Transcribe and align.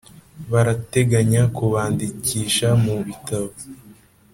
Barateganya 0.51 1.41
kubandikisha 1.55 2.67
mu 2.83 2.95
bitabo. 3.05 3.51